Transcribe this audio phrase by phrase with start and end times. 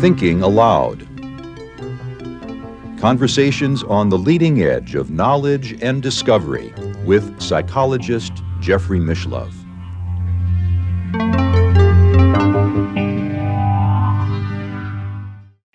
[0.00, 1.06] Thinking Aloud.
[2.98, 9.54] Conversations on the leading edge of knowledge and discovery with psychologist Jeffrey Mishlove.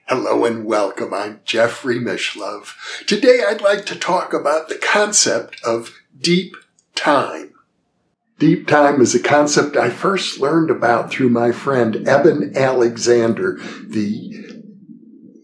[0.10, 1.14] Hello and welcome.
[1.14, 2.76] I'm Jeffrey Mishlove.
[3.08, 6.58] Today I'd like to talk about the concept of deep
[6.94, 7.53] time.
[8.40, 14.34] Deep time is a concept I first learned about through my friend Eben Alexander, the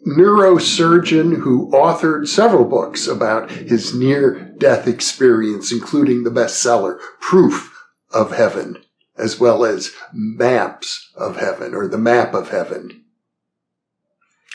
[0.08, 8.32] neurosurgeon who authored several books about his near death experience, including the bestseller Proof of
[8.32, 8.78] Heaven,
[9.18, 13.04] as well as Maps of Heaven or The Map of Heaven.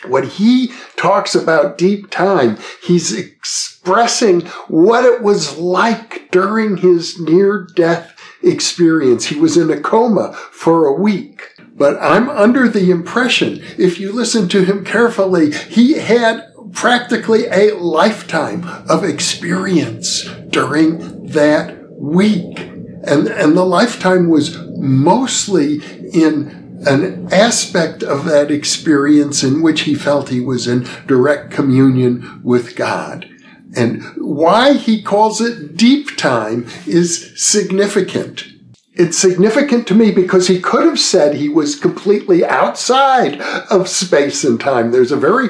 [0.07, 7.67] When he talks about deep time, he's expressing what it was like during his near
[7.75, 8.14] death
[8.47, 9.27] experience.
[9.27, 11.51] He was in a coma for a week.
[11.77, 17.75] But I'm under the impression, if you listen to him carefully, he had practically a
[17.75, 22.59] lifetime of experience during that week.
[23.07, 25.77] And, and the lifetime was mostly
[26.13, 32.41] in an aspect of that experience in which he felt he was in direct communion
[32.43, 33.29] with God.
[33.77, 38.45] And why he calls it deep time is significant.
[38.97, 44.45] It's significant to me because he could have said he was completely outside of space
[44.45, 44.93] and time.
[44.93, 45.49] There's a very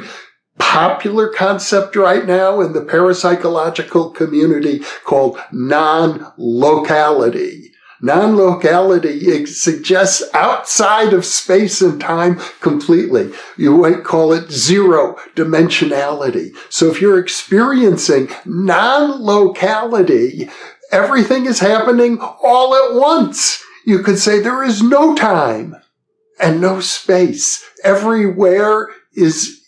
[0.58, 7.72] popular concept right now in the parapsychological community called non-locality.
[8.04, 13.32] Non-locality suggests outside of space and time completely.
[13.56, 16.54] You might call it zero dimensionality.
[16.68, 20.50] So if you're experiencing non-locality,
[20.92, 23.64] everything is happening all at once.
[23.86, 25.74] You could say there is no time
[26.38, 27.64] and no space.
[27.82, 29.63] Everywhere is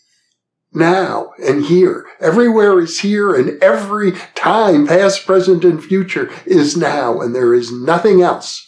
[0.76, 2.06] now and here.
[2.20, 7.72] Everywhere is here and every time, past, present, and future is now and there is
[7.72, 8.62] nothing else.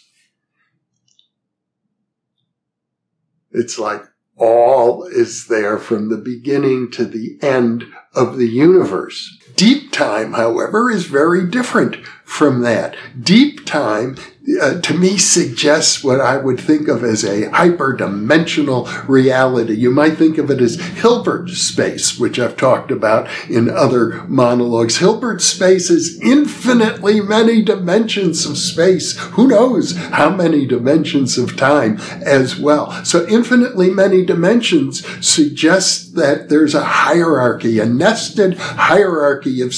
[3.50, 4.02] It's like
[4.36, 9.36] all is there from the beginning to the end of the universe.
[9.56, 12.96] Deep time, however, is very different from that.
[13.20, 14.16] Deep time
[14.60, 19.74] uh, to me suggests what I would think of as a hyperdimensional reality.
[19.74, 24.98] You might think of it as Hilbert space, which I've talked about in other monologues.
[24.98, 29.18] Hilbert space is infinitely many dimensions of space.
[29.32, 33.04] Who knows how many dimensions of time as well.
[33.04, 39.74] So infinitely many dimensions suggests that there's a hierarchy, a nested hierarchy of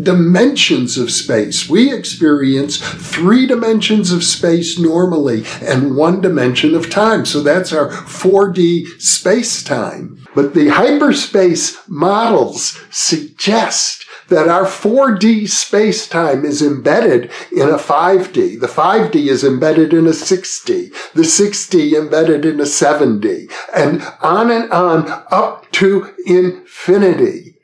[0.00, 1.68] dimensions of space.
[1.68, 7.24] We experience three dimensions of space normally and one dimension of time.
[7.24, 10.26] So that's our 4D space time.
[10.34, 18.60] But the hyperspace models suggest that our 4D space time is embedded in a 5D.
[18.60, 21.12] The 5D is embedded in a 6D.
[21.12, 23.50] The 6D embedded in a 7D.
[23.74, 27.56] And on and on up to infinity.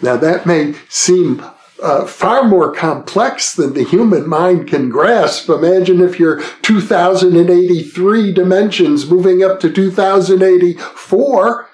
[0.00, 1.44] Now that may seem
[1.82, 5.48] uh, far more complex than the human mind can grasp.
[5.48, 11.68] Imagine if you're 2083 dimensions moving up to 2084.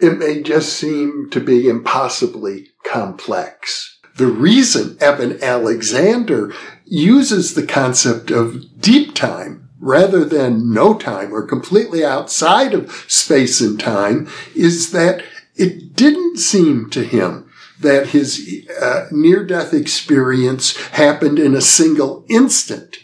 [0.00, 3.98] It may just seem to be impossibly complex.
[4.16, 6.52] The reason Eben Alexander
[6.84, 13.60] uses the concept of deep time rather than no time or completely outside of space
[13.60, 15.22] and time is that
[15.56, 17.50] it didn't seem to him
[17.80, 22.98] that his uh, near death experience happened in a single instant.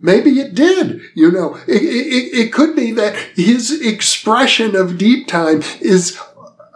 [0.00, 1.56] Maybe it did, you know.
[1.66, 6.18] It, it, it could be that his expression of deep time is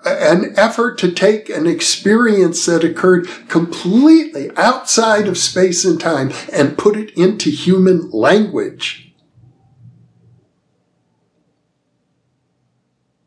[0.05, 6.79] an effort to take an experience that occurred completely outside of space and time and
[6.79, 9.13] put it into human language.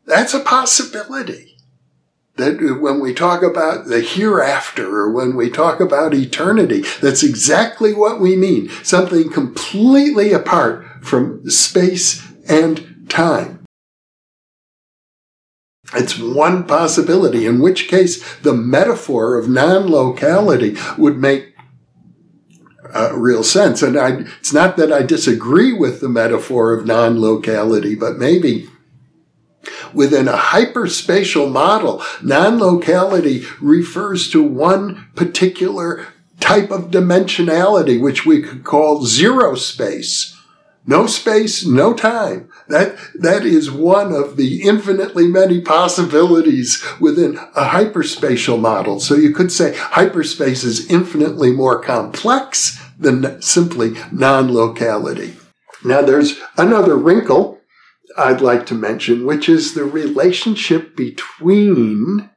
[0.04, 1.51] That's a possibility
[2.36, 7.92] that when we talk about the hereafter or when we talk about eternity, that's exactly
[7.92, 8.68] what we mean.
[8.82, 13.64] Something completely apart from space and time.
[15.94, 21.54] It's one possibility, in which case the metaphor of non-locality would make
[22.94, 23.82] uh, real sense.
[23.82, 28.68] And I, it's not that I disagree with the metaphor of non-locality, but maybe
[29.94, 36.06] Within a hyperspatial model, non-locality refers to one particular
[36.40, 40.36] type of dimensionality, which we could call zero space.
[40.84, 42.50] No space, no time.
[42.68, 48.98] That, that is one of the infinitely many possibilities within a hyperspatial model.
[48.98, 55.36] So you could say hyperspace is infinitely more complex than simply non-locality.
[55.84, 57.60] Now there's another wrinkle
[58.16, 62.30] I'd like to mention, which is the relationship between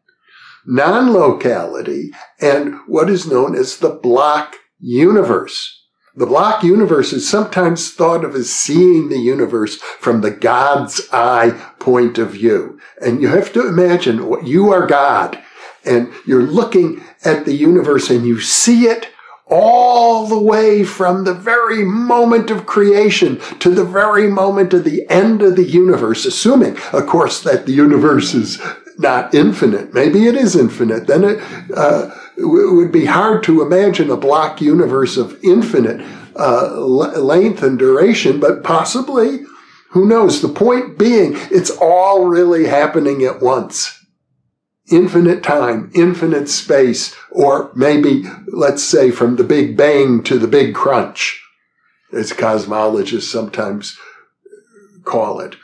[0.66, 5.83] non-locality and what is known as the block universe.
[6.16, 11.51] The block universe is sometimes thought of as seeing the universe from the God's eye
[11.80, 12.80] point of view.
[13.01, 15.38] And you have to imagine you are God
[15.83, 19.10] and you're looking at the universe and you see it
[19.47, 25.06] all the way from the very moment of creation to the very moment of the
[25.09, 28.59] end of the universe, assuming, of course, that the universe is
[28.97, 29.94] not infinite.
[29.94, 31.06] Maybe it is infinite.
[31.07, 31.42] Then it,
[31.75, 36.06] uh, would be hard to imagine a block universe of infinite
[36.36, 39.45] uh, length and duration, but possibly,
[39.89, 40.41] who knows?
[40.41, 43.94] The point being, it's all really happening at once
[44.91, 50.75] infinite time, infinite space, or maybe, let's say, from the Big Bang to the Big
[50.75, 51.41] Crunch,
[52.13, 53.97] as cosmologists sometimes
[55.03, 55.55] call it.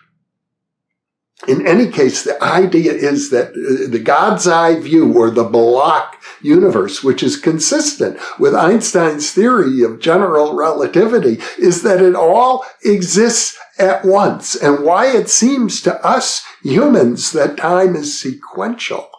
[1.47, 6.21] In any case, the idea is that uh, the God's eye view or the block
[6.41, 13.57] universe, which is consistent with Einstein's theory of general relativity, is that it all exists
[13.79, 14.55] at once.
[14.55, 19.09] And why it seems to us humans that time is sequential,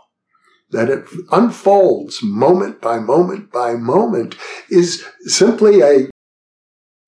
[0.73, 4.35] that it unfolds moment by moment by moment,
[4.71, 6.11] is simply a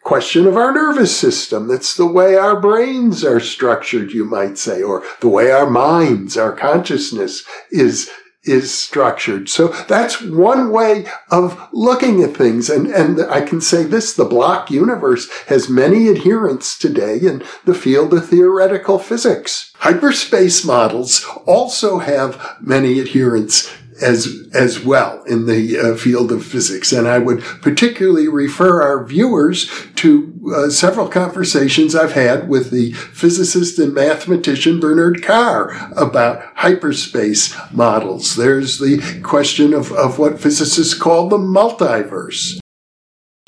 [0.04, 1.66] question of our nervous system.
[1.66, 6.36] That's the way our brains are structured, you might say, or the way our minds,
[6.36, 8.10] our consciousness is
[8.44, 9.48] is structured.
[9.48, 12.68] So that's one way of looking at things.
[12.70, 17.74] And, and I can say this, the block universe has many adherents today in the
[17.74, 19.72] field of theoretical physics.
[19.78, 23.70] Hyperspace models also have many adherents
[24.00, 26.92] as as well in the uh, field of physics.
[26.92, 32.92] And I would particularly refer our viewers to uh, several conversations I've had with the
[32.92, 38.36] physicist and mathematician Bernard Carr about hyperspace models.
[38.36, 42.58] There's the question of, of what physicists call the multiverse.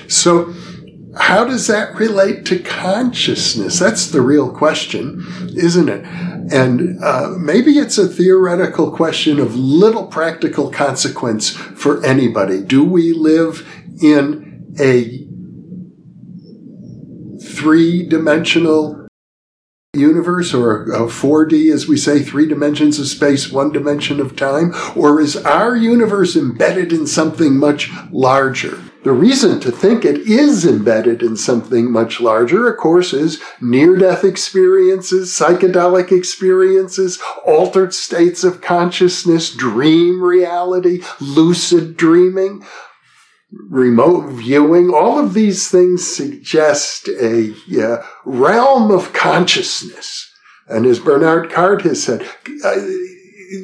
[0.08, 0.54] So
[1.16, 3.78] how does that relate to consciousness?
[3.78, 5.24] That's the real question,
[5.56, 6.04] isn't it?
[6.52, 12.62] And uh, maybe it's a theoretical question of little practical consequence for anybody.
[12.62, 13.66] Do we live
[14.02, 15.26] in a
[17.42, 19.06] three dimensional
[19.94, 24.74] universe or a 4D, as we say, three dimensions of space, one dimension of time?
[24.94, 28.78] Or is our universe embedded in something much larger?
[29.06, 33.94] The reason to think it is embedded in something much larger, of course, is near
[33.94, 42.66] death experiences, psychedelic experiences, altered states of consciousness, dream reality, lucid dreaming,
[43.52, 44.90] remote viewing.
[44.92, 50.28] All of these things suggest a uh, realm of consciousness.
[50.66, 52.28] And as Bernard Carr has said,
[52.64, 52.74] uh,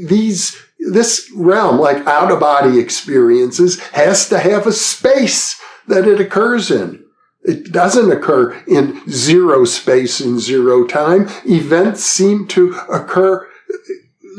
[0.07, 0.57] these
[0.91, 6.71] this realm, like out of body experiences, has to have a space that it occurs
[6.71, 7.05] in.
[7.45, 11.29] It doesn't occur in zero space and zero time.
[11.45, 13.49] Events seem to occur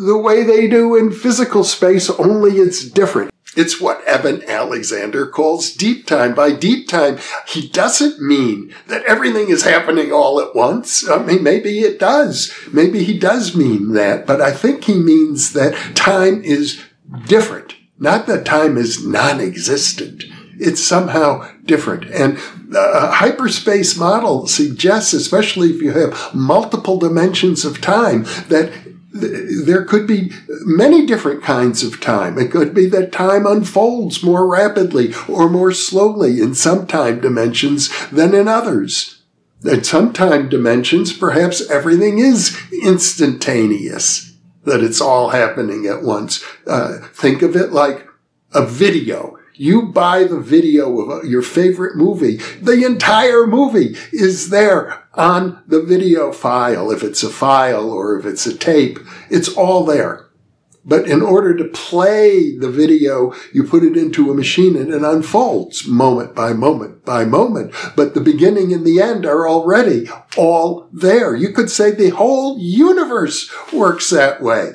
[0.05, 3.32] the way they do in physical space, only it's different.
[3.55, 6.33] It's what Eben Alexander calls deep time.
[6.33, 11.07] By deep time, he doesn't mean that everything is happening all at once.
[11.07, 12.53] I mean, maybe it does.
[12.71, 16.81] Maybe he does mean that, but I think he means that time is
[17.27, 17.75] different.
[17.99, 20.23] Not that time is non-existent.
[20.59, 22.05] It's somehow different.
[22.11, 22.37] And
[22.75, 28.71] uh, a hyperspace model suggests, especially if you have multiple dimensions of time, that
[29.13, 30.31] there could be
[30.65, 32.37] many different kinds of time.
[32.39, 37.89] It could be that time unfolds more rapidly or more slowly in some time dimensions
[38.09, 39.21] than in others.
[39.69, 44.33] At some time dimensions, perhaps everything is instantaneous,
[44.65, 46.43] that it's all happening at once.
[46.67, 48.07] Uh, think of it like
[48.51, 49.37] a video.
[49.55, 52.37] You buy the video of uh, your favorite movie.
[52.61, 56.91] The entire movie is there on the video file.
[56.91, 60.27] If it's a file or if it's a tape, it's all there.
[60.85, 65.01] But in order to play the video, you put it into a machine and it
[65.01, 67.73] unfolds moment by moment by moment.
[67.95, 71.35] But the beginning and the end are already all there.
[71.35, 74.73] You could say the whole universe works that way.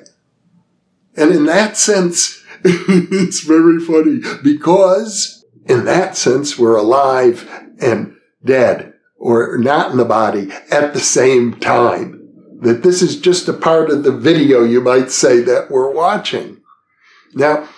[1.14, 5.38] And in that sense, it's very funny because
[5.68, 7.48] in that sense, we're alive
[7.80, 12.14] and dead or not in the body at the same time.
[12.60, 16.62] That this is just a part of the video, you might say, that we're watching.
[17.34, 17.68] Now,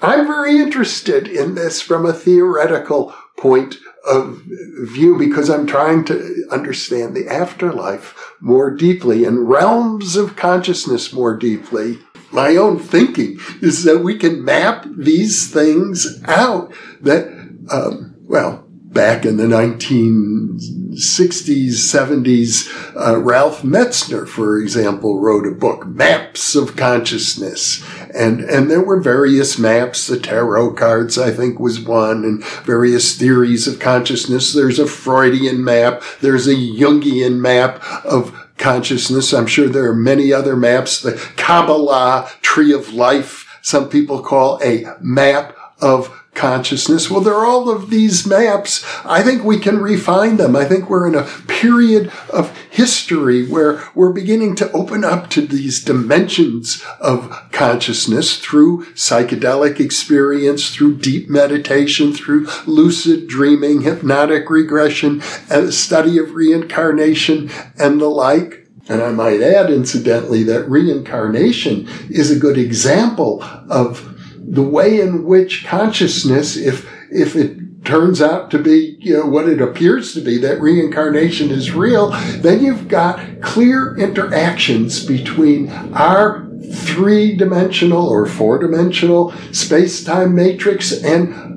[0.00, 3.76] I'm very interested in this from a theoretical point
[4.08, 4.42] of
[4.82, 11.36] view because I'm trying to understand the afterlife more deeply and realms of consciousness more
[11.36, 11.98] deeply.
[12.30, 17.28] My own thinking is that we can map these things out that,
[17.70, 18.68] um, well,
[18.98, 26.74] back in the 1960s, 70s, uh, Ralph Metzner, for example, wrote a book, Maps of
[26.74, 27.84] Consciousness.
[28.14, 30.06] And, and there were various maps.
[30.06, 34.52] The tarot cards, I think, was one, and various theories of consciousness.
[34.52, 36.02] There's a Freudian map.
[36.20, 39.32] There's a Jungian map of consciousness.
[39.32, 41.00] I'm sure there are many other maps.
[41.00, 47.10] The Kabbalah tree of life, some people call a map of consciousness.
[47.10, 48.84] Well, there are all of these maps.
[49.04, 50.54] I think we can refine them.
[50.54, 55.40] I think we're in a period of history where we're beginning to open up to
[55.40, 65.20] these dimensions of consciousness through psychedelic experience, through deep meditation, through lucid dreaming, hypnotic regression,
[65.50, 68.64] and study of reincarnation and the like.
[68.88, 74.14] And I might add, incidentally, that reincarnation is a good example of
[74.50, 79.48] the way in which consciousness, if, if it turns out to be you know, what
[79.48, 86.46] it appears to be, that reincarnation is real, then you've got clear interactions between our
[86.72, 91.56] three dimensional or four dimensional space time matrix and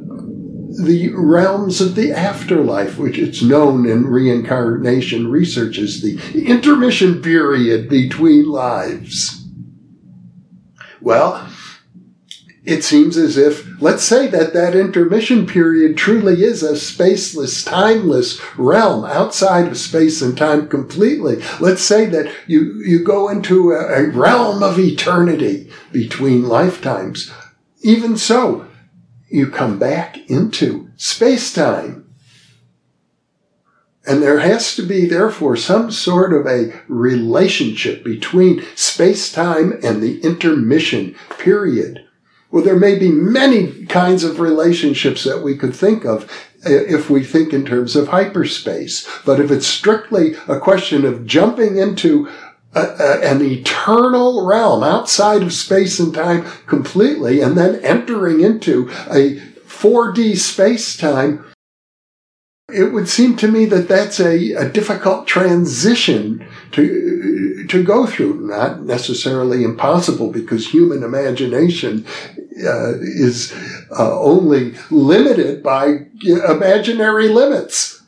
[0.85, 7.89] the realms of the afterlife, which it's known in reincarnation research as the intermission period
[7.89, 9.45] between lives.
[11.01, 11.47] Well,
[12.63, 18.39] it seems as if, let's say that that intermission period truly is a spaceless, timeless
[18.55, 21.41] realm outside of space and time completely.
[21.59, 27.31] Let's say that you, you go into a, a realm of eternity between lifetimes.
[27.81, 28.67] Even so,
[29.27, 32.13] you come back into space time.
[34.05, 40.01] And there has to be, therefore, some sort of a relationship between space time and
[40.01, 42.07] the intermission period
[42.51, 46.23] well, there may be many kinds of relationships that we could think of
[46.65, 49.07] eh, if we think in terms of hyperspace.
[49.25, 52.29] But if it's strictly a question of jumping into
[52.73, 58.89] a, a, an eternal realm outside of space and time completely and then entering into
[59.09, 61.45] a 4D space time,
[62.73, 67.30] it would seem to me that that's a, a difficult transition to
[67.71, 68.47] to go through.
[68.47, 72.05] Not necessarily impossible because human imagination
[72.65, 73.53] uh, is
[73.97, 78.01] uh, only limited by imaginary limits.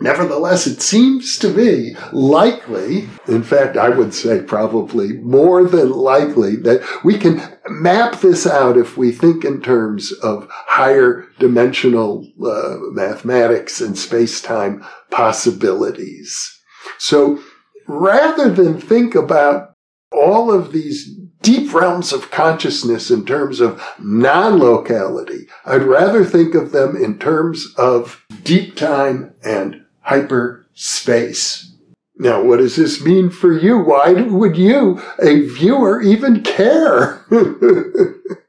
[0.00, 6.54] Nevertheless, it seems to be likely, in fact, I would say probably more than likely,
[6.56, 12.76] that we can map this out if we think in terms of higher dimensional uh,
[12.92, 16.60] mathematics and space time possibilities.
[16.98, 17.42] So
[17.88, 19.74] rather than think about
[20.12, 25.46] all of these deep realms of consciousness in terms of non-locality.
[25.64, 31.74] I'd rather think of them in terms of deep time and hyperspace.
[32.16, 33.78] Now, what does this mean for you?
[33.78, 37.24] Why would you, a viewer, even care?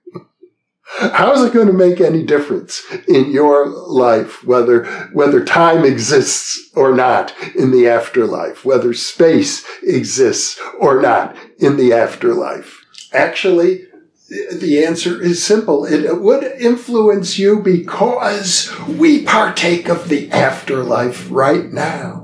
[0.97, 6.71] How is it going to make any difference in your life, whether, whether time exists
[6.75, 12.85] or not in the afterlife, whether space exists or not in the afterlife?
[13.13, 13.85] Actually,
[14.29, 15.85] the answer is simple.
[15.85, 22.18] It would influence you because we partake of the afterlife right now.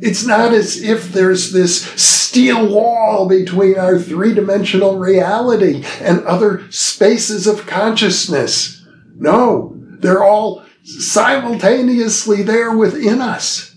[0.00, 6.70] It's not as if there's this steel wall between our three dimensional reality and other
[6.70, 8.86] spaces of consciousness.
[9.16, 13.76] No, they're all simultaneously there within us.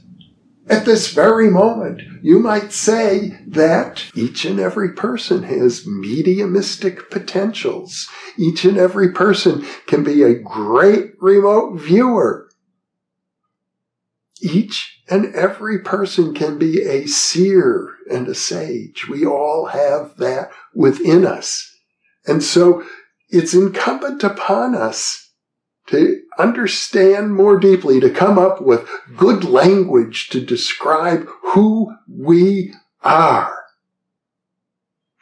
[0.69, 8.07] At this very moment, you might say that each and every person has mediumistic potentials.
[8.37, 12.49] Each and every person can be a great remote viewer.
[14.43, 19.07] Each and every person can be a seer and a sage.
[19.09, 21.73] We all have that within us.
[22.27, 22.83] And so
[23.29, 25.31] it's incumbent upon us
[25.87, 33.62] to understand more deeply, to come up with good language to describe who we are.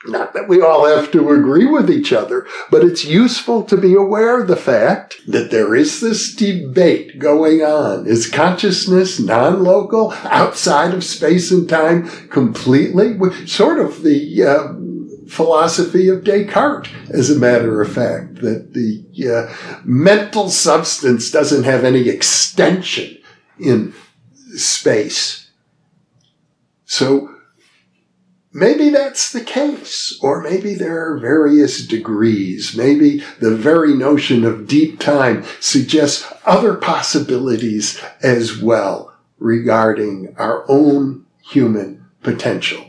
[0.06, 3.94] Not that we all have to agree with each other, but it's useful to be
[3.94, 8.08] aware of the fact that there is this debate going on.
[8.08, 13.16] Is consciousness non-local, outside of space and time completely?
[13.46, 14.74] Sort of the uh,
[15.30, 21.84] philosophy of Descartes, as a matter of fact, that the uh, mental substance doesn't have
[21.84, 23.20] any extension
[23.60, 23.94] in
[24.56, 25.52] space.
[26.86, 27.31] So
[28.54, 32.76] Maybe that's the case, or maybe there are various degrees.
[32.76, 41.26] Maybe the very notion of deep time suggests other possibilities as well regarding our own
[41.50, 42.86] human potential.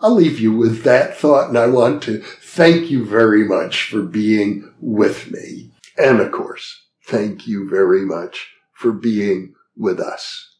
[0.00, 4.02] I'll leave you with that thought, and I want to thank you very much for
[4.02, 5.70] being with me.
[5.96, 10.50] And of course, thank you very much for being with us.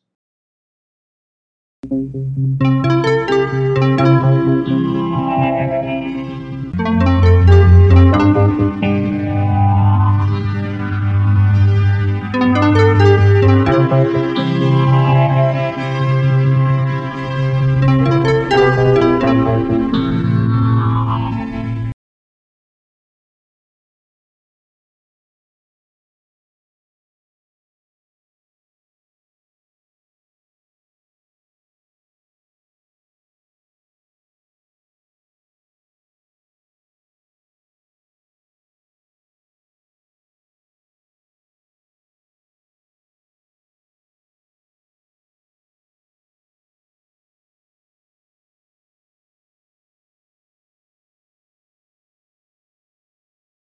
[4.66, 5.03] Thank you.